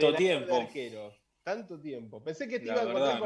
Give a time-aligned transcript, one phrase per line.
[0.00, 0.68] Tanto tiempo.
[1.42, 2.22] tanto tiempo.
[2.22, 3.20] Pensé que te iba a encontrar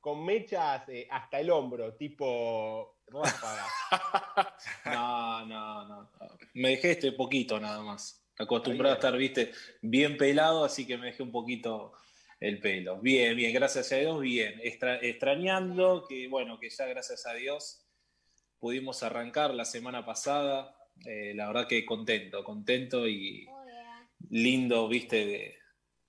[0.00, 3.66] con, mechas eh, hasta el hombro, tipo ráfaga.
[4.86, 6.10] no, no, no.
[6.54, 8.24] Me dejé este poquito nada más.
[8.38, 9.52] Acostumbrado a estar, viste,
[9.82, 11.92] bien pelado, así que me dejé un poquito
[12.40, 13.00] el pelo.
[13.00, 14.60] Bien, bien, gracias a Dios, bien.
[14.62, 17.84] extrañando que, bueno, que ya gracias a Dios
[18.58, 20.76] pudimos arrancar la semana pasada.
[21.04, 23.46] Eh, la verdad que contento, contento y
[24.30, 25.58] lindo, viste, de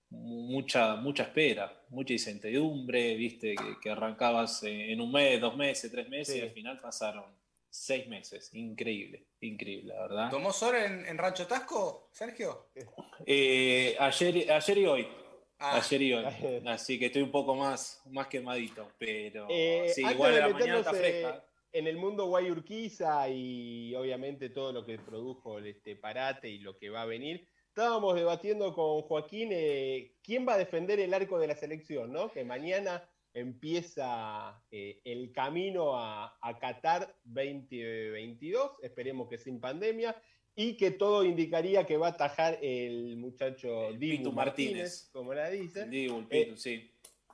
[0.10, 6.36] mucha, mucha espera, mucha incertidumbre, viste, que, arrancabas en un mes, dos meses, tres meses
[6.36, 7.26] y al final pasaron
[7.70, 8.50] seis meses.
[8.54, 10.30] Increíble, increíble, la verdad.
[10.30, 12.70] ¿Tomó sol en, Rancho Tasco, Sergio?
[13.26, 15.08] Eh, ayer, ayer y hoy.
[15.60, 15.78] Ah.
[15.78, 16.26] Ayer y hoy.
[16.66, 20.94] Así que estoy un poco más, más quemadito, pero eh, sí, igual la mañana está
[20.94, 21.46] fresca.
[21.72, 26.90] En el mundo Guayurquiza y obviamente todo lo que produjo este parate y lo que
[26.90, 31.48] va a venir, estábamos debatiendo con Joaquín eh, quién va a defender el arco de
[31.48, 32.32] la selección, ¿no?
[32.32, 40.20] Que mañana empieza eh, el camino a, Qatar 2022, esperemos que sin pandemia,
[40.56, 45.90] y que todo indicaría que va a atajar el muchacho Dibu Martínez, como la dicen.
[45.90, 46.92] Dibu, eh, sí.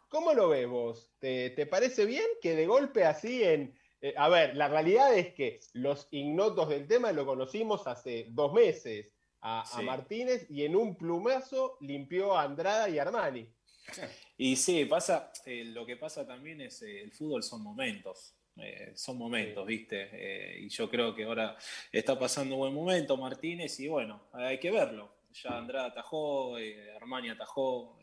[0.09, 1.11] ¿Cómo lo ves vos?
[1.17, 3.73] ¿Te, parece bien que de golpe así en...
[4.15, 9.14] a ver, la realidad es que los ignotos del tema lo conocimos hace dos meses
[9.47, 13.47] a, Martínez y en un plumazo limpió a Andrada y Armani.
[14.37, 18.35] Y sí, pasa, eh, lo que pasa también es eh, el fútbol son momentos.
[18.57, 20.59] Eh, son momentos, ¿viste?
[20.59, 21.57] y yo creo que ahora
[21.91, 25.13] está pasando un buen momento Martínez y bueno, hay que verlo.
[25.31, 26.55] Ya Andrada atajó,
[26.95, 27.97] Armani atajó,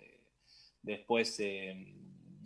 [0.83, 1.43] después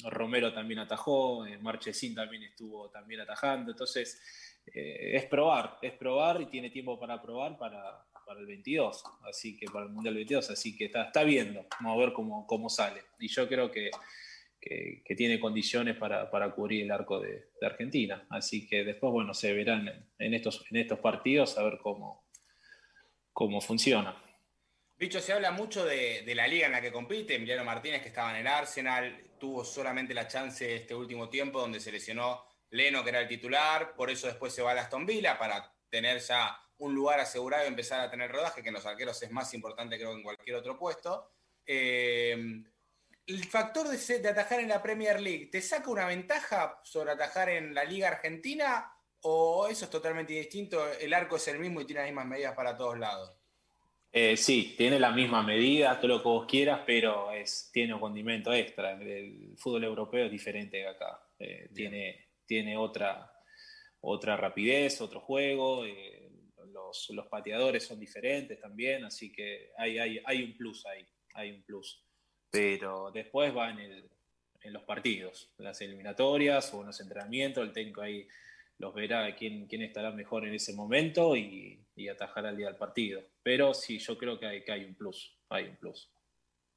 [0.04, 4.20] Romero también atajó, Marchesín también estuvo también atajando, entonces
[4.64, 9.66] es probar, es probar y tiene tiempo para probar para, para el 22, así que
[9.66, 13.02] para el Mundial 22, así que está, viendo, vamos a ver cómo, cómo sale.
[13.20, 13.90] Y yo creo que,
[14.60, 19.52] que, tiene condiciones para, para, cubrir el arco de, Argentina, así que después, bueno, se
[19.54, 22.28] verán en, estos, en estos partidos a ver cómo,
[23.32, 24.20] cómo funciona.
[24.98, 27.34] Bicho, se habla mucho de, de, la liga en la que compite.
[27.34, 31.78] Emiliano Martínez, que estaba en el Arsenal, tuvo solamente la chance este último tiempo donde
[31.78, 33.94] se lesionó Leno, que era el titular.
[33.94, 37.68] Por eso después se va a Aston Villa para tener ya un lugar asegurado y
[37.68, 40.56] empezar a tener rodaje, que en los arqueros es más importante creo que en cualquier
[40.56, 41.32] otro puesto.
[41.66, 42.36] Eh,
[43.26, 47.74] el factor de, atajar en la Premier League, ¿te saca una ventaja sobre atajar en
[47.74, 48.92] la Liga Argentina
[49.22, 50.86] o eso es totalmente distinto?
[51.00, 53.36] El arco es el mismo y tiene las mismas medidas para todos lados.
[54.12, 58.00] Eh, sí, tiene la misma medida, todo lo que vos quieras, pero es, tiene un
[58.00, 58.92] condimento extra.
[58.92, 61.20] El fútbol europeo es diferente de acá.
[61.38, 63.30] Eh, tiene, tiene otra,
[64.08, 65.84] otra rapidez, otro juego
[67.10, 72.02] los, pateadores son diferentes también, así que hay, hay, un plus ahí, hay un plus.
[72.50, 78.02] Pero después va en, los partidos, en las eliminatorias o en los entrenamientos, el técnico
[78.02, 78.26] ahí
[78.78, 82.76] los verá quién, quién estará mejor en ese momento y, y atajará el día del
[82.76, 83.22] partido.
[83.42, 86.10] Pero sí, yo creo que hay, que hay un plus, hay un plus.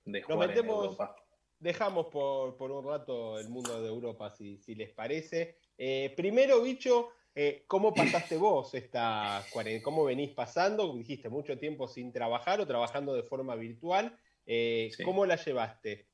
[0.06, 1.16] De jugar Europa.
[1.60, 5.58] Dejamos por, un rato el mundo de Europa, si, si les parece.
[5.78, 9.84] Eh, primero, bicho, eh, ¿Cómo pasaste vos esta cuarentena?
[9.84, 10.96] ¿Cómo venís pasando?
[10.96, 14.18] Dijiste mucho tiempo sin trabajar o trabajando de forma virtual.
[14.46, 16.08] Eh, ¿Cómo la llevaste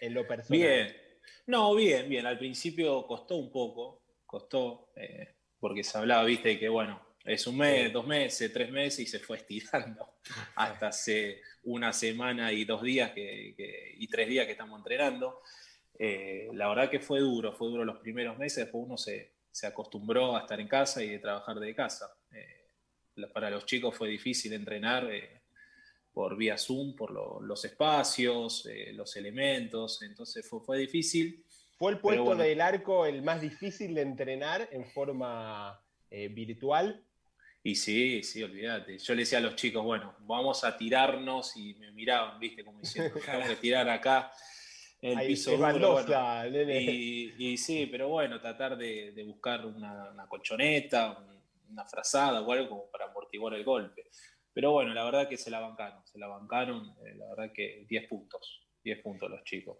[0.00, 0.60] en lo personal?
[0.60, 0.96] Bien,
[1.46, 2.26] no, bien, bien.
[2.26, 7.58] Al principio costó un poco, costó, eh, porque se hablaba, viste, que bueno, es un
[7.58, 10.16] mes, dos meses, tres meses y se fue estirando
[10.56, 15.42] hasta hace una semana y dos días y tres días que estamos entrenando.
[15.98, 20.34] la verdad que fue duro, fue duro los primeros meses, después uno se, se acostumbró
[20.34, 22.10] a estar en casa y de trabajar de casa.
[22.32, 25.42] Eh, para los chicos fue difícil entrenar eh,
[26.12, 31.44] por vía Zoom, por los espacios, eh, los elementos, entonces fue, fue difícil.
[31.78, 35.80] ¿Fue el puesto del arco el más difícil de entrenar en forma
[36.10, 37.04] virtual?
[37.64, 38.98] Y sí, sí, olvídate.
[38.98, 42.80] Yo le decía a los chicos, bueno, vamos a tirarnos y me miraban, viste, como
[42.80, 44.32] diciendo, vamos a tirar acá
[45.02, 45.50] el piso
[47.36, 51.18] y, sí, pero bueno, tratar de, buscar una, colchoneta,
[51.68, 54.04] una frazada o algo para amortiguar el golpe.
[54.52, 57.84] Pero bueno, la verdad que se la bancaron, se la bancaron, eh, la verdad que
[57.88, 59.78] 10 puntos, 10 puntos los chicos.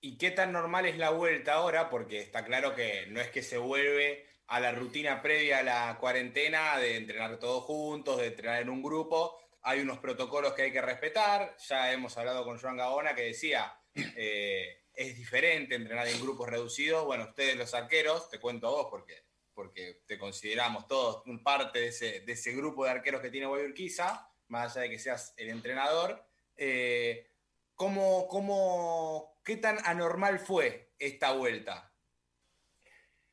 [0.00, 1.90] ¿Y qué tan normal es la vuelta ahora?
[1.90, 5.98] Porque está claro que no es que se vuelve a la rutina previa a la
[5.98, 9.36] cuarentena de entrenar todos juntos, de entrenar en un grupo.
[9.62, 11.56] Hay unos protocolos que hay que respetar.
[11.68, 17.04] Ya hemos hablado con Joan Gaona que decía, eh, es diferente entrenar en grupos reducidos.
[17.04, 19.24] Bueno, ustedes los arqueros, te cuento a vos porque,
[19.54, 21.88] porque te consideramos todos un parte de
[22.32, 26.24] ese, grupo de arqueros que tiene Guayurquiza, más allá de que seas el entrenador.
[26.56, 27.30] Eh,
[27.74, 31.92] ¿cómo, cómo, ¿qué tan anormal fue esta vuelta?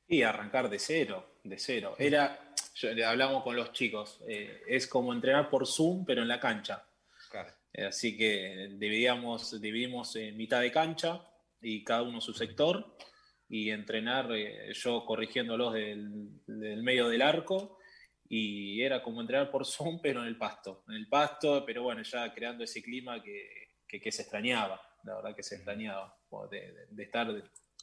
[0.08, 1.96] Y arrancar de cero, de cero.
[1.98, 2.54] Era,
[3.06, 6.86] hablamos con los chicos, eh, es como entrenar por Zoom, pero en la cancha.
[7.74, 11.22] Eh, así que dividíamos, dividimos en mitad de cancha
[11.62, 12.98] y cada uno su sector
[13.48, 17.78] y entrenar eh, yo corrigiéndolos del, del, medio del arco
[18.28, 22.02] y era como entrenar por Zoom pero en el pasto, en el pasto, pero bueno,
[22.04, 26.18] ya creando ese clima que, que, se extrañaba, la verdad que se extrañaba,
[26.50, 27.28] de, de, estar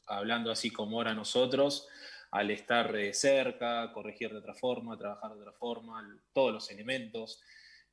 [0.06, 1.86] hablando así como ahora nosotros,
[2.30, 7.42] al estar eh, cerca, corregir de otra forma, trabajar de otra forma, todos los elementos,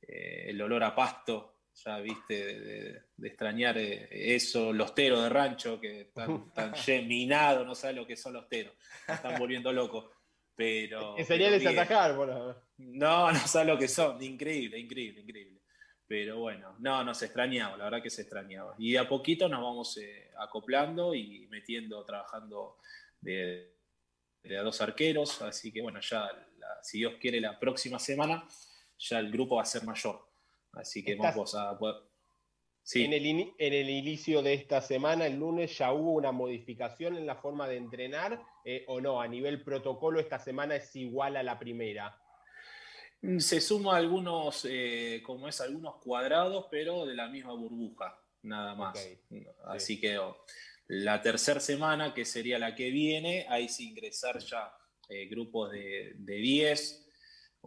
[0.00, 6.02] el olor a pasto, ya viste, de, extrañar eh, eso, los teros de rancho que
[6.02, 6.72] están, tan
[7.06, 8.74] minados, no sabe lo que son los teros,
[9.06, 10.10] están volviendo locos.
[10.54, 11.18] Pero.
[11.18, 12.56] Enseñales a atajar, bueno.
[12.78, 15.60] No, no sabe lo que son, increíble, increíble, increíble.
[16.08, 18.74] Pero bueno, no, nos extrañaba, la verdad que se extrañaba.
[18.78, 22.78] Y a poquito nos vamos eh, acoplando y metiendo, trabajando
[23.20, 23.74] de,
[24.56, 25.42] a dos arqueros.
[25.42, 26.30] Así que bueno, ya,
[26.82, 28.46] si Dios quiere, la próxima semana
[28.98, 30.26] ya el grupo va a ser mayor.
[30.76, 31.96] Así que vamos a poder...
[32.82, 33.04] Sí.
[33.04, 37.26] En, el en el inicio de esta semana, el lunes, ya hubo una modificación en
[37.26, 41.42] la forma de entrenar eh, o no, a nivel protocolo esta semana es igual a
[41.42, 42.16] la primera.
[43.22, 48.76] Mm, se suma algunos, eh, como es, algunos cuadrados, pero de la misma burbuja, nada
[48.76, 49.04] más.
[49.64, 50.20] Así que
[50.86, 54.72] la tercera semana, que sería la que viene, ahí sí ingresar ya
[55.08, 57.05] eh, grupos de, de 10,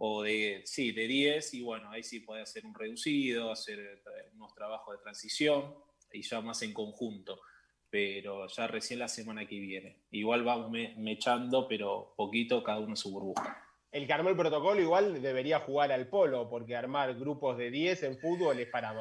[0.02, 4.30] o de, sí, de 10, y bueno, ahí sí puede hacer un reducido, hacer eh,
[4.34, 5.74] unos trabajos de transición
[6.10, 7.38] y ya más en conjunto,
[7.90, 10.04] pero ya recién la semana que viene.
[10.10, 13.62] Igual vamos mechando, pero poquito cada uno su burbuja.
[13.92, 18.58] El que protocolo igual debería jugar al polo, porque armar grupos de 10 en fútbol
[18.58, 18.94] es para,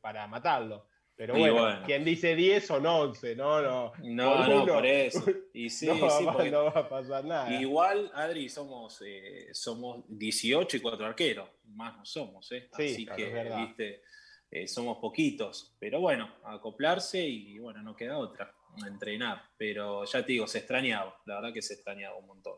[0.00, 0.86] para matarlo.
[1.16, 3.62] Pero bueno, quien dice 10 son 11, ¿no?
[3.62, 5.24] No, no, no por eso.
[5.54, 7.58] Y sí, no, sí, porque no va a pasar nada.
[7.58, 12.68] Igual, Adri, somos, eh, somos 18 y 4 arqueros, más no somos, ¿eh?
[12.76, 14.02] Sí, Así que, viste,
[14.50, 15.74] eh, somos poquitos.
[15.78, 18.54] Pero bueno, acoplarse y bueno, no queda otra,
[18.86, 19.42] entrenar.
[19.56, 22.56] Pero ya te digo, se extrañaba, la verdad que se extrañaba un montón.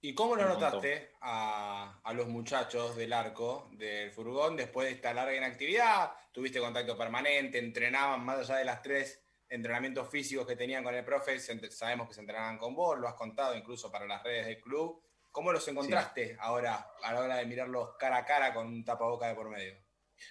[0.00, 5.34] ¿Y cómo lo notaste a, los muchachos del arco, del furgón, después de esta larga
[5.34, 6.12] inactividad?
[6.32, 7.58] ¿Tuviste contacto permanente?
[7.58, 11.40] ¿Entrenaban más allá de las tres entrenamientos físicos que tenían con el profe?
[11.40, 15.02] Sabemos que se entrenaban con vos, lo has contado incluso para las redes del club.
[15.32, 19.26] ¿Cómo los encontraste ahora a la hora de mirarlos cara a cara con un tapaboca
[19.26, 19.74] de por medio?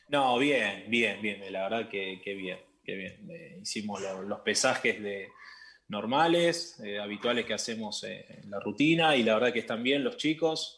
[0.08, 1.52] No, bien, bien, bien.
[1.52, 3.30] La verdad que, bien, que bien.
[3.30, 5.30] Eh, hicimos los pesajes de
[5.90, 10.18] normales, eh, habituales que hacemos en la rutina y la verdad que están bien los
[10.18, 10.78] chicos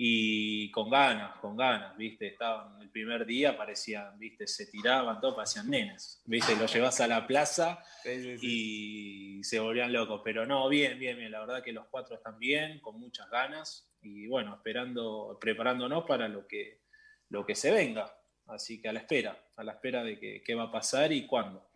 [0.00, 2.28] y con ganas, con ganas, ¿viste?
[2.28, 4.46] Estaban el primer día, parecían, ¿viste?
[4.46, 6.54] Se tiraban, todo, parecían nenes, ¿viste?
[6.54, 11.40] Los llevas a la plaza y se volvían locos, pero no, bien, bien, bien, la
[11.40, 16.46] verdad que los cuatro están bien, con muchas ganas y bueno, esperando, preparándonos para lo
[16.46, 16.82] que,
[17.30, 18.16] lo que se venga,
[18.46, 21.67] así que a la espera, a la espera de qué va a pasar y cuándo.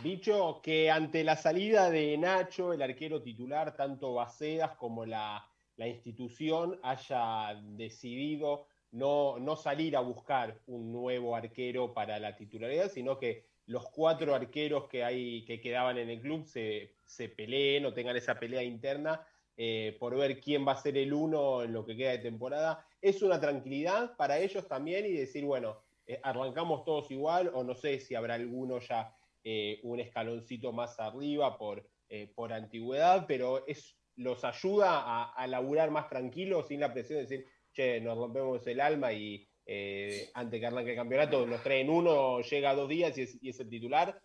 [0.00, 5.46] Dicho que ante la salida de Nacho, el arquero titular, tanto Bacedas como la,
[5.76, 13.18] institución haya decidido no, no, salir a buscar un nuevo arquero para la titularidad, sino
[13.18, 17.92] que los cuatro arqueros que, hay, que quedaban en el club se, se peleen o
[17.92, 19.26] tengan esa pelea interna
[19.56, 22.86] eh, por ver quién va a ser el uno en lo que queda de temporada.
[23.00, 27.74] Es una tranquilidad para ellos también y decir, bueno, eh, arrancamos todos igual o no
[27.74, 33.66] sé si habrá alguno ya eh, un escaloncito más arriba por, eh, por antigüedad, pero
[33.66, 38.16] es, los ayuda a, a, laburar más tranquilo, sin la presión de decir, che, nos
[38.16, 42.74] rompemos el alma y eh, antes que arranque el campeonato nos traen uno, llega a
[42.76, 44.22] dos días y es, el titular.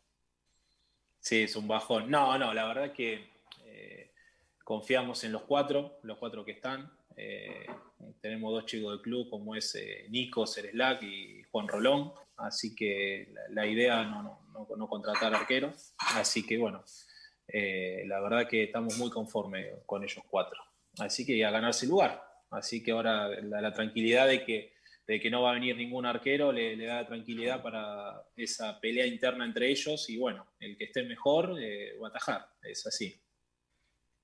[1.20, 2.12] Sí, es un bajón.
[2.12, 3.36] No, no, la verdad que
[4.64, 6.92] confiamos en los cuatro, los cuatro que están.
[8.22, 9.76] tenemos dos chicos del club, como es
[10.10, 12.14] Nico, Cereslac y Juan Rolón.
[12.38, 15.94] Así que la, idea no, no, contratar arqueros.
[15.98, 16.84] Así que bueno,
[17.48, 20.60] eh, la verdad que estamos muy conformes con ellos cuatro.
[21.00, 22.24] Así que a ganarse el lugar.
[22.52, 24.74] Así que ahora la, tranquilidad de que,
[25.06, 29.44] de que no va a venir ningún arquero le, da tranquilidad para esa pelea interna
[29.44, 32.48] entre ellos y bueno, el que esté mejor eh, va a atajar.
[32.62, 33.20] Es así.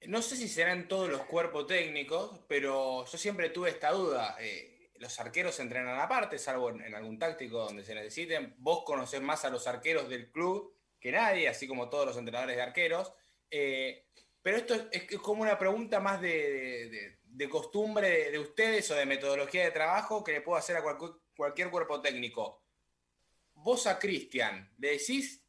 [0.07, 4.35] No sé si serán todos los cuerpos técnicos, pero yo siempre tuve esta duda.
[4.39, 4.72] Eh,
[5.03, 8.55] los arqueros entrenan aparte, salvo en, algún táctico donde se necesiten.
[8.57, 12.55] Vos conocés más a los arqueros del club que nadie, así como todos los entrenadores
[12.55, 13.13] de arqueros.
[13.51, 14.07] Eh,
[14.41, 17.19] pero esto es, como una pregunta más de,
[17.49, 20.83] costumbre de, ustedes o de metodología de trabajo que le puedo hacer a
[21.35, 22.63] cualquier, cuerpo técnico.
[23.55, 25.41] Vos a Cristian, ¿le decís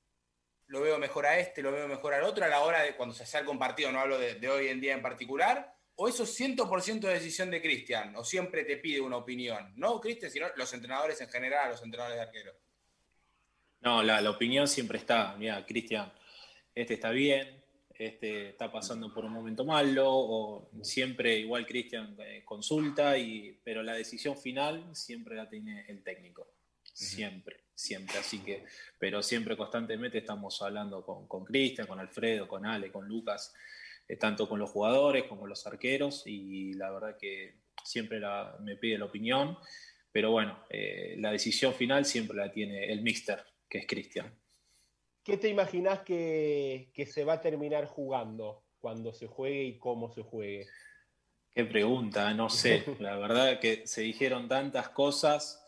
[0.67, 3.15] lo veo mejor a este, lo veo mejor al otro a la hora de cuando
[3.15, 6.41] se hace algún partido, no hablo de, hoy en día en particular, o eso es
[6.41, 10.73] 100% de decisión de Cristian, o siempre te pide una opinión, no Cristian, sino los
[10.73, 12.53] entrenadores en general, los entrenadores de arquero.
[13.81, 16.13] No, la, opinión siempre está, mira, Cristian,
[16.75, 17.63] este está bien,
[17.97, 23.83] este está pasando por un momento malo, o siempre igual Cristian eh, consulta, y, pero
[23.83, 26.49] la decisión final siempre la tiene el técnico,
[26.83, 28.19] siempre siempre.
[28.19, 28.65] Así que,
[28.99, 33.53] pero siempre constantemente estamos hablando con Cristian, con, Alfredo, con Ale, con Lucas,
[34.09, 38.21] eh, tanto con los jugadores como los arqueros, y la verdad que siempre
[38.61, 39.59] me pide la opinión,
[40.13, 44.33] pero bueno, eh, la decisión final siempre la tiene el mister, que es Cristian.
[45.23, 50.13] ¿Qué te imaginas que, que se va a terminar jugando cuando se juegue y cómo
[50.13, 50.67] se juegue?
[51.51, 52.85] Qué pregunta, no sé.
[52.99, 55.61] La verdad que se dijeron tantas cosas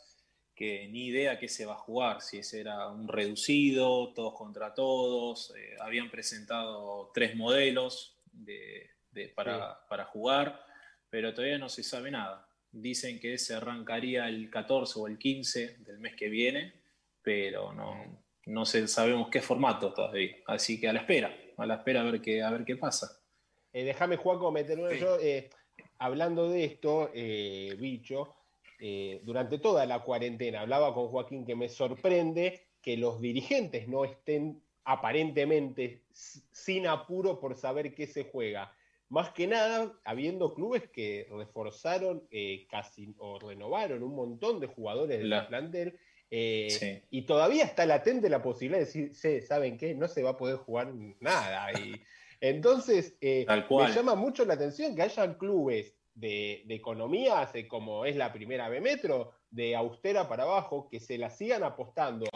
[0.55, 4.75] que ni idea qué se va a jugar, si ese era un reducido, todos contra
[4.75, 8.91] todos, eh, habían presentado tres modelos de,
[9.35, 10.61] para, jugar,
[11.11, 12.49] pero todavía no se sabe nada.
[12.71, 16.75] Dicen que se arrancaría el 14 o el 15 del mes que viene,
[17.23, 20.37] pero no, no sabemos qué formato todavía.
[20.47, 23.21] Así que a la espera, a la espera a ver qué, a ver qué pasa.
[23.73, 25.19] Eh, déjame, Juaco, meter yo.
[25.21, 25.51] Eh,
[25.99, 27.11] hablando de esto,
[27.79, 28.37] bicho,
[28.79, 30.61] eh, durante toda la cuarentena.
[30.61, 37.57] Hablaba con Joaquín que me sorprende que los dirigentes no estén aparentemente sin apuro por
[37.57, 38.73] saber qué se juega.
[39.09, 45.19] Más que nada, habiendo clubes que reforzaron eh, casi o renovaron un montón de jugadores
[45.19, 45.49] del la...
[45.49, 45.99] plantel.
[46.31, 49.95] Eh, y todavía está latente la posibilidad de decir, ¿saben qué?
[49.95, 51.69] No se va a poder jugar nada.
[51.81, 52.01] Y,
[52.41, 58.69] entonces, me llama mucho la atención que hayan clubes de, economía, como es la primera
[58.69, 62.27] B Metro, de austera para abajo, que se la sigan apostando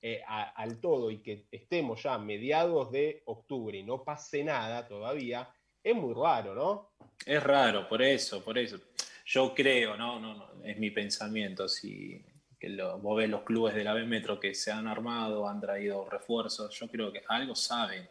[0.00, 5.48] eh, al todo y que estemos ya mediados de octubre y no pase nada todavía,
[5.82, 6.90] es muy raro, ¿no?
[7.24, 8.78] Es raro, por eso, por eso.
[9.24, 12.24] Yo creo, no, no, no es mi pensamiento, si
[12.58, 15.60] que lo, vos ves los clubes de la B Metro que se han armado, han
[15.60, 18.08] traído refuerzos, yo creo que algo saben,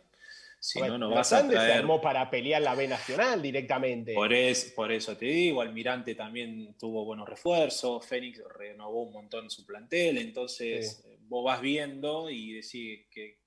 [0.59, 1.71] si no, no vas a traer...
[1.71, 4.13] se armó para pelear la B Nacional directamente.
[4.13, 9.49] Por, es, por eso te digo, Almirante también tuvo buenos refuerzos, Fénix renovó un montón
[9.49, 13.39] su plantel, entonces eh, vos vas viendo y decís que,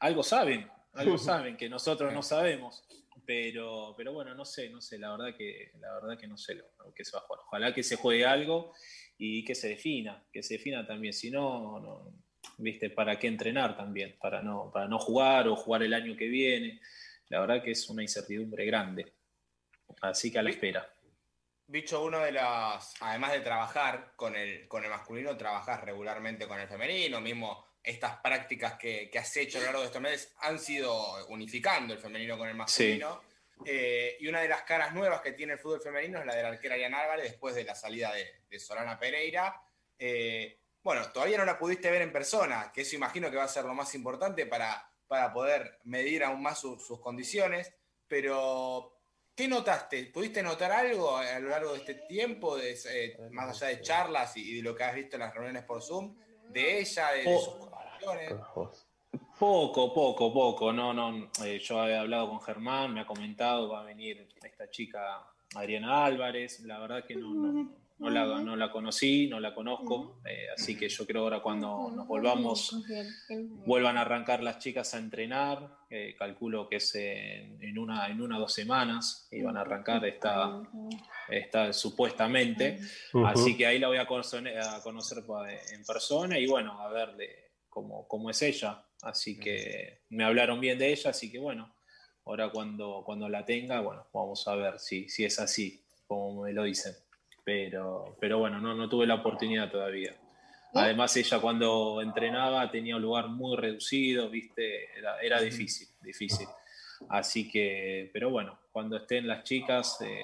[0.00, 2.84] algo saben, algo saben que nosotros no sabemos.
[3.26, 6.54] Pero, pero bueno, no sé, no sé, la verdad que, la verdad que no sé
[6.54, 7.40] lo, que se va a jugar.
[7.46, 8.74] Ojalá que se juegue algo
[9.18, 11.12] y que se defina, que se defina también.
[11.12, 12.12] Si no, no
[12.58, 12.90] ¿viste?
[12.90, 14.16] ¿Para qué entrenar también?
[14.20, 16.80] Para no, para no jugar o jugar el año que viene.
[17.28, 19.12] La verdad que es una incertidumbre grande.
[20.00, 20.92] Así que a la espera.
[21.70, 26.58] Bicho, uno de las, además de trabajar con el, con el masculino, trabajas regularmente con
[26.58, 30.58] el femenino, mismo estas prácticas que, has hecho a lo largo de estos meses han
[30.58, 33.22] sido unificando el femenino con el masculino.
[33.64, 36.42] Eh, y una de las caras nuevas que tiene el fútbol femenino es la de
[36.42, 39.62] la arquera Ian Álvarez después de la salida de, Solana Pereira.
[39.96, 43.48] Eh, bueno, todavía no la pudiste ver en persona, que eso imagino que va a
[43.48, 47.72] ser lo más importante para, para poder medir aún más sus condiciones,
[48.08, 48.99] pero
[49.40, 50.04] ¿qué notaste?
[50.12, 54.36] ¿Pudiste notar algo a lo largo de este tiempo, de, eh, más allá de charlas
[54.36, 56.14] y, de lo que has visto en las reuniones por Zoom,
[56.50, 58.34] de ella, de, sus condiciones?
[59.38, 60.70] Poco, poco, poco.
[60.74, 61.30] No, no.
[61.42, 66.04] Eh, yo he hablado con Germán, me ha comentado, va a venir esta chica Adriana
[66.04, 66.60] Álvarez.
[66.60, 70.88] La verdad que no, no la, no la conocí, no la conozco, eh, así que
[70.88, 72.74] yo creo ahora cuando nos volvamos,
[73.66, 78.38] vuelvan a arrancar las chicas a entrenar, eh, calculo que es en, una, en una
[78.38, 80.62] o dos semanas, iban a arrancar esta,
[81.28, 82.80] esta supuestamente,
[83.26, 85.18] así que ahí la voy a conocer, a conocer
[85.70, 87.10] en persona y bueno, a ver
[87.68, 91.74] cómo, cómo es ella, así que me hablaron bien de ella, así que bueno,
[92.24, 96.54] ahora cuando, cuando la tenga, bueno, vamos a ver si, si es así, como me
[96.54, 96.94] lo dicen
[97.50, 100.14] pero, pero bueno, no, no tuve la oportunidad todavía.
[100.72, 104.86] Además, ella cuando entrenaba tenía un lugar muy reducido, ¿viste?
[105.20, 106.46] Era, difícil, difícil.
[107.08, 110.22] Así que, pero bueno, cuando estén las chicas, eh,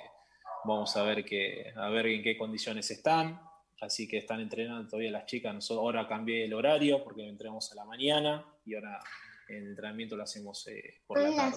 [0.65, 3.41] vamos a ver, que, a ver en qué condiciones están.
[3.81, 5.53] Así que están entrenando todavía las chicas.
[5.53, 9.01] Nosotros ahora cambié el horario porque entrenamos a la mañana y ahora
[9.49, 11.57] el entrenamiento lo hacemos eh, por la tarde.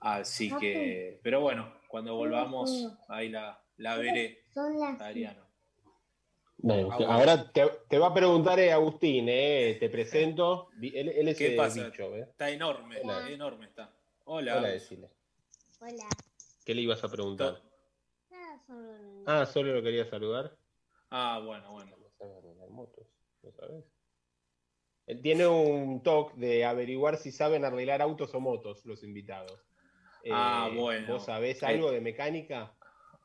[0.00, 4.39] Así que, pero bueno, cuando volvamos, ahí la, la veré.
[4.52, 5.00] Son las.
[5.00, 5.46] Ariano.
[7.08, 10.70] ahora te, va a preguntar eh, Agustín, eh, te presento.
[10.82, 11.86] Él, es ¿Qué pasa?
[11.86, 12.26] Eh.
[12.28, 13.92] Está enorme, enorme está.
[14.24, 14.58] Hola.
[14.58, 14.70] Hola.
[15.80, 16.08] Hola.
[16.64, 17.62] ¿Qué le ibas a preguntar?
[19.26, 20.56] Ah, solo lo quería saludar.
[21.10, 21.96] Ah, bueno, bueno.
[22.70, 23.06] motos,
[23.42, 23.84] ¿lo sabes?
[25.22, 29.60] Tiene un toque de averiguar si saben arreglar autos o motos los invitados.
[30.30, 31.14] ah, bueno.
[31.14, 32.76] ¿Vos sabés algo de mecánica?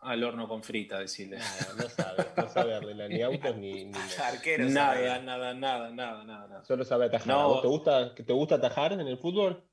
[0.06, 1.38] Al horno con frita, decirle.
[1.38, 3.94] Nada, no sabe, no sabe arreglar ni autos ni, ni
[4.24, 4.72] arqueros.
[4.72, 7.28] Nada, nada, nada, nada, nada, Solo sabe atajar.
[7.28, 7.60] No.
[7.60, 9.68] te gusta, te gusta atajar en el fútbol?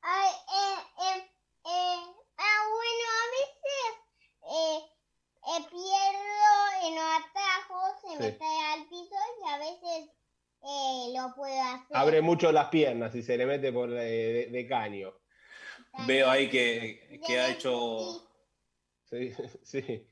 [0.00, 1.30] Ay, eh, eh,
[1.64, 2.02] eh,
[2.38, 4.78] ah, bueno, a veces
[5.48, 10.10] eh, pierdo en los atajos, se me cae al piso y a veces
[11.16, 11.96] lo puedo hacer.
[11.96, 15.12] Abre mucho las piernas y se le mete por de, caño.
[16.06, 18.31] Veo ahí que, que ha hecho
[19.12, 20.06] Sí, sí.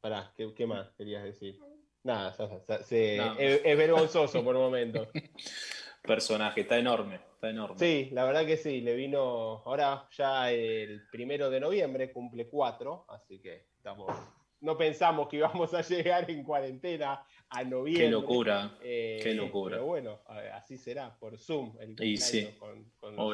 [0.00, 1.60] Pará, ¿qué, más querías decir?
[2.02, 2.34] Nada,
[2.88, 5.08] Es, vergonzoso por momento.
[6.02, 7.78] Personaje, está enorme, está enorme.
[7.78, 13.06] Sí, la verdad que sí, le vino, ahora ya el primero de noviembre, cumple cuatro,
[13.08, 14.12] así que estamos,
[14.58, 18.06] no pensamos que íbamos a llegar en cuarentena a noviembre.
[18.06, 19.76] Qué locura, eh, qué locura.
[19.76, 20.22] Pero bueno,
[20.52, 21.76] así será, por Zoom.
[22.00, 22.48] y sí,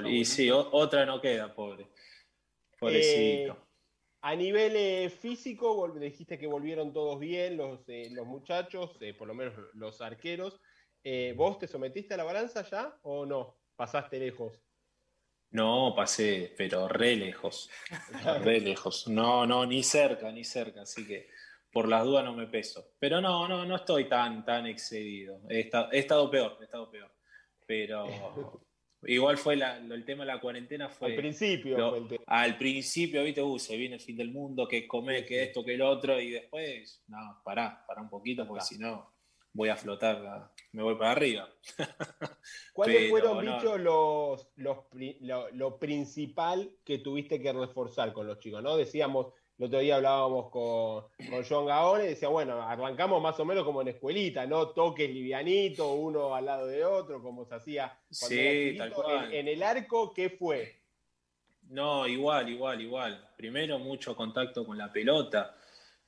[0.05, 1.87] y sí otra no queda, pobre.
[2.79, 3.53] Pobrecito.
[3.55, 3.68] Eh,
[4.29, 9.27] a nivel eh, físico, dijiste que volvieron todos bien los, eh, los muchachos, eh, por
[9.27, 10.61] lo menos los arqueros.
[11.35, 13.57] ¿Vos te sometiste a la balanza ya o no?
[13.75, 14.61] ¿Pasaste lejos?
[15.53, 17.71] No, pasé, pero re lejos.
[18.45, 19.09] re lejos.
[19.09, 20.83] No, no, ni cerca, ni cerca.
[20.83, 21.31] Así que
[21.73, 22.93] por las dudas no me peso.
[22.99, 25.41] Pero no, no, no estoy tan, tan excedido.
[25.49, 27.11] He estado, he estado peor, he estado peor.
[27.67, 28.05] Pero
[29.03, 31.11] Igual fue el tema de la cuarentena fue.
[31.11, 32.09] Al principio.
[32.27, 35.75] Al principio, viste, uh, se viene el fin del mundo, que come, que esto, que
[35.75, 39.13] el otro, y después, no, pará, pará un poquito, porque si no,
[39.53, 41.49] voy a flotar, me voy para arriba.
[42.73, 44.79] ¿Cuáles fueron, bicho, los, los,
[45.21, 48.63] lo, lo, principal que tuviste que reforzar con los chicos?
[48.63, 48.77] ¿no?
[48.77, 53.45] Decíamos, el otro día hablábamos con, con John Gaone y decía, bueno, arrancamos más o
[53.45, 54.69] menos como en escuelita, ¿no?
[54.69, 59.35] Toques livianito, uno al lado de otro, como se hacía sí, tal cual.
[59.35, 60.81] En, el arco, ¿qué fue?
[61.71, 63.31] No, igual, igual, igual.
[63.37, 65.57] Primero, mucho contacto con la pelota.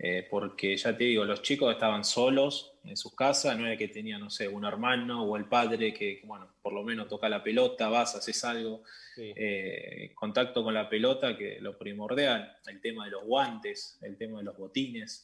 [0.03, 3.89] Eh, porque ya te digo, los chicos estaban solos en sus casas, no era que
[3.89, 7.43] tenían, no sé, un hermano o el padre que, bueno, por lo menos toca la
[7.43, 8.83] pelota, vas, haces algo,
[9.19, 14.39] eh, contacto con la pelota, que lo primordial, el tema de los guantes, el tema
[14.39, 15.23] de los botines,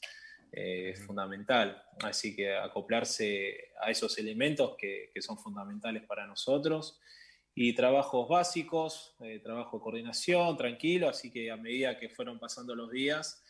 [0.52, 7.00] eh, es fundamental, así que acoplarse a esos elementos que, que son fundamentales para nosotros.
[7.54, 12.90] Y trabajos básicos, trabajo de coordinación, tranquilo, así que a medida que fueron pasando los
[12.90, 13.42] días,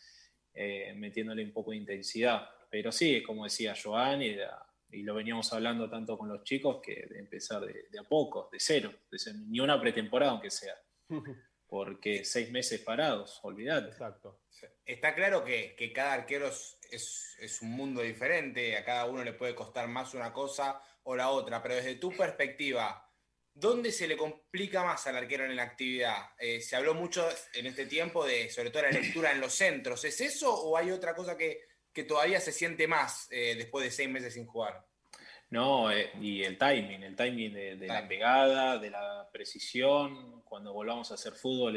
[0.59, 2.49] eh, metiéndole un poco de intensidad.
[2.67, 4.35] Pero sí, como decía Joan, y,
[5.03, 8.91] lo veníamos hablando tanto con los chicos, que de empezar de, a poco, de cero,
[9.45, 10.73] ni una pretemporada aunque sea.
[11.67, 13.89] Porque seis meses parados, olvidate.
[13.89, 14.39] Exacto.
[14.83, 16.79] Está claro que, cada arquero es,
[17.39, 21.29] es, un mundo diferente, a cada uno le puede costar más una cosa o la
[21.29, 23.06] otra, pero desde tu perspectiva,
[23.59, 26.15] ¿Dónde se le complica más al arquero en la actividad?
[26.37, 30.05] Eh, se habló mucho en este tiempo de, sobre todo, la lectura en los centros.
[30.05, 31.65] ¿Es eso o hay otra cosa que,
[32.07, 34.85] todavía se siente más eh, después de seis meses sin jugar?
[35.49, 41.09] No, eh, y el timing, el timing de, la pegada, de la precisión, cuando volvamos
[41.09, 41.73] a hacer fútbol,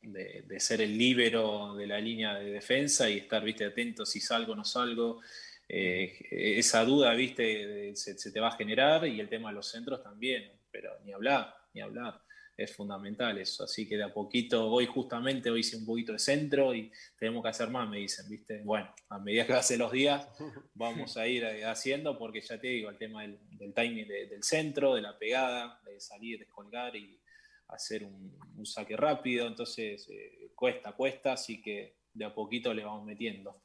[0.00, 4.52] de, ser el líbero de la línea de defensa y estar, viste, atento si salgo
[4.52, 5.20] o no salgo.
[5.68, 10.57] esa duda, viste, se te va a generar y el tema de los centros también
[10.70, 12.20] pero ni hablar, ni hablar.
[12.56, 13.62] Es fundamental eso.
[13.62, 17.42] Así que de a poquito, hoy justamente, hoy hice un poquito de centro y tenemos
[17.42, 18.62] que hacer más, me dicen, ¿viste?
[18.64, 20.28] Bueno, a medida que pasen los días,
[20.74, 23.38] vamos a ir eh, haciendo, porque ya te digo, el tema del,
[23.74, 27.20] timing del centro, de la pegada, de salir, descolgar y
[27.68, 29.46] hacer un, saque rápido.
[29.46, 33.62] Entonces, eh, cuesta, cuesta, así que de a poquito le vamos metiendo.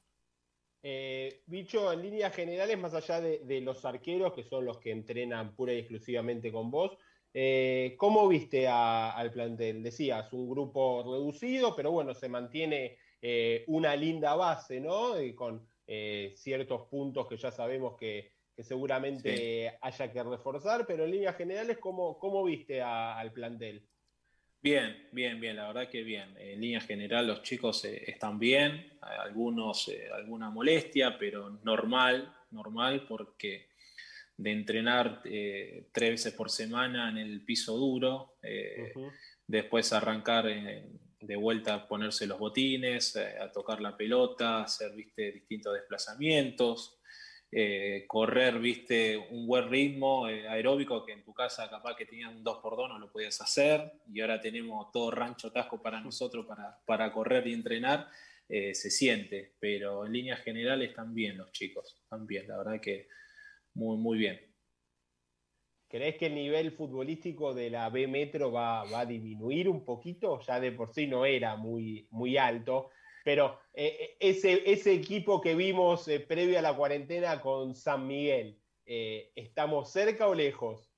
[0.86, 5.56] Eh, Bicho, en líneas generales, más allá de, los arqueros, que son los que entrenan
[5.56, 6.98] pura y exclusivamente con vos,
[7.34, 9.82] eh, ¿cómo viste al plantel?
[9.82, 15.14] Decías, un grupo reducido, pero bueno, se mantiene eh, una linda base, ¿no?
[15.36, 15.66] con
[16.36, 22.20] ciertos puntos que ya sabemos que, seguramente haya que reforzar, pero en líneas generales, ¿cómo,
[22.20, 23.88] cómo viste al plantel?
[24.64, 26.38] Bien, bien, bien, la verdad que bien.
[26.38, 33.06] En línea general los chicos eh, están bien, algunos eh, alguna molestia, pero normal, normal
[33.06, 33.68] porque
[34.38, 38.38] de entrenar eh, tres veces por semana en el piso duro,
[39.46, 45.34] después arrancar de vuelta a ponerse los botines, a tocar la pelota, hacer ¿viste?
[45.34, 47.02] distintos desplazamientos,
[47.56, 52.32] eh, correr, viste, un buen ritmo eh, aeróbico que en tu casa capaz que tenías
[52.32, 56.80] un 2x2 no lo podías hacer y ahora tenemos todo rancho tasco para nosotros para,
[56.84, 58.08] para correr y entrenar,
[58.50, 62.82] eh, se siente, pero en líneas generales están bien los chicos, están bien, la verdad
[62.82, 63.08] que
[63.76, 64.42] muy, muy bien.
[65.88, 70.40] ¿Crees que el nivel futbolístico de la B Metro va, a disminuir un poquito?
[70.40, 72.90] Ya de por sí no era muy, muy alto,
[73.24, 78.08] pero eh, eh, ese, ese equipo que vimos eh, previo a la cuarentena con San
[78.08, 80.92] Miguel, ¿estamos cerca o lejos?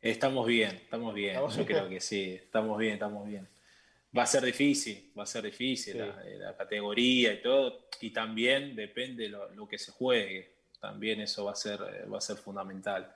[0.00, 3.48] Estamos bien, estamos bien, yo creo que sí, estamos bien, estamos bien.
[4.16, 9.28] Va a ser difícil, va a ser difícil la, categoría y todo, y también depende
[9.28, 13.12] lo, lo que se juegue, también eso va a ser, va a ser fundamental.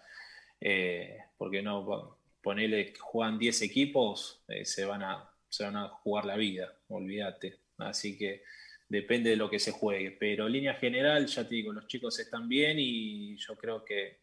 [0.64, 5.88] Eh, porque no, ponerle que juegan 10 equipos, eh, se, van a, se van a
[5.88, 7.60] jugar la vida, olvídate.
[7.78, 8.42] Así que
[8.88, 10.12] depende de lo que se juegue.
[10.12, 14.20] Pero en línea general, ya te digo, los chicos están bien y yo creo que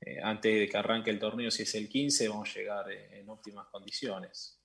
[0.00, 3.28] eh, antes de que arranque el torneo, si es el 15, vamos a llegar en
[3.28, 4.58] óptimas condiciones.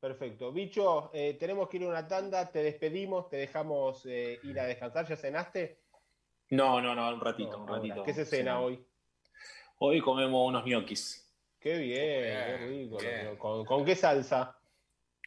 [0.00, 0.52] Perfecto.
[0.52, 5.06] Bicho, tenemos que ir a una tanda, te despedimos, te dejamos ir a descansar.
[5.06, 5.82] ¿Ya cenaste?
[6.52, 8.02] No, no, no, un ratito, un ratito.
[8.02, 8.84] ¿Qué se cena hoy?
[9.78, 11.34] Hoy comemos unos ñoquis.
[11.58, 13.64] Qué bien, qué rico.
[13.64, 14.60] ¿Con, qué salsa?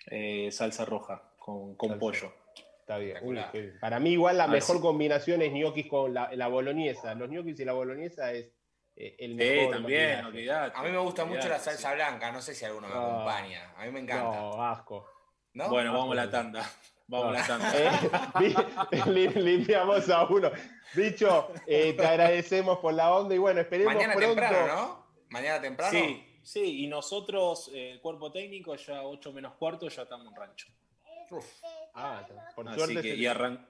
[0.08, 2.34] Eh, salsa roja, con, pollo.
[2.80, 3.18] Está bien.
[3.82, 7.15] Para mí igual la mejor combinación es ñoquis con la, la, boloñesa.
[7.15, 8.52] Los ñoquis y la boloñesa es
[8.96, 9.65] eh, el mejor.
[9.65, 12.88] Sí, también, olvidate, A mí me gusta mucho la salsa blanca, no sé si alguno
[12.88, 13.06] me ah.
[13.06, 13.74] acompaña.
[13.76, 14.39] A mí me encanta.
[14.39, 15.10] No, asco.
[15.54, 16.63] Bueno, vamos a la tanda.
[17.08, 17.72] Vamos a la tanda.
[18.91, 20.52] Eh, limpiamos a uno.
[20.96, 25.06] Dicho, eh, te agradecemos por la onda y bueno, esperemos Mañana temprano, ¿no?
[25.30, 25.91] Mañana temprano.
[25.91, 30.36] Sí, sí, y nosotros, eh, el cuerpo técnico, ya 8 menos cuarto, ya estamos en
[30.36, 30.68] rancho.
[31.94, 33.02] Ah, por suerte.
[33.02, 33.68] Que, y, arran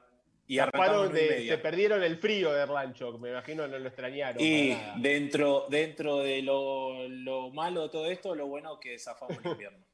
[0.48, 4.42] y arrancamos de, se perdieron el frío de rancho, me imagino no lo extrañaron.
[4.42, 9.52] Y dentro, dentro de lo, lo, malo de todo esto, lo bueno que zafamos el
[9.52, 9.86] invierno.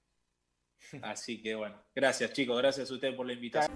[1.03, 3.71] Así que bueno, gracias chicos, gracias a ustedes por la invitación.